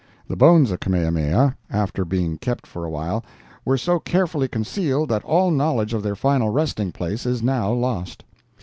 [0.27, 3.23] The bones of Kamehameha, after being kept for a while,
[3.63, 8.23] were so carefully concealed that all knowledge of their final resting place is now lost.